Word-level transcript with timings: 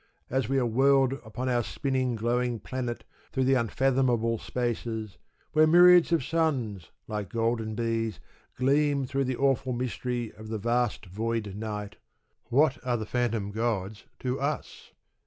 As 0.31 0.49
we 0.49 0.57
are 0.57 0.65
whirled 0.65 1.13
upon 1.23 1.47
our 1.47 1.61
spinning, 1.61 2.15
glowing 2.15 2.59
planet 2.59 3.03
through 3.31 3.43
the 3.43 3.53
unfathomable 3.53 4.39
spaces, 4.39 5.19
where 5.53 5.67
myriads 5.67 6.11
of 6.11 6.25
suns, 6.25 6.89
like 7.07 7.29
golden 7.29 7.75
bees, 7.75 8.19
gleam 8.57 9.05
through 9.05 9.25
the 9.25 9.37
awful 9.37 9.73
mystery 9.73 10.33
of 10.33 10.47
"the 10.47 10.57
vast 10.57 11.05
void 11.05 11.55
night," 11.55 11.97
what 12.45 12.83
are 12.83 12.97
the 12.97 13.05
phantom 13.05 13.51
gods 13.51 14.05
to 14.21 14.39
us? 14.39 14.91